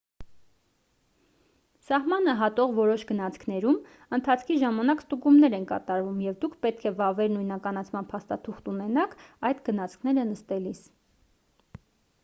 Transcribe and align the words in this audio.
սահմանը 1.87 2.33
հատող 2.39 2.71
որոշ 2.79 3.03
գնացքներում 3.11 3.77
ընթացքի 4.17 4.57
ժամանակ 4.63 5.03
ստուգումներ 5.05 5.57
են 5.59 5.69
կատարվում 5.73 6.25
և 6.29 6.41
դուք 6.47 6.57
պետք 6.67 6.89
է 6.93 6.95
վավեր 7.03 7.31
նույնականացման 7.35 8.11
փաստաթուղթ 8.15 8.73
ունենաք 8.75 9.15
այդ 9.51 9.65
գնացքները 9.71 10.27
նստելիս 10.33 10.83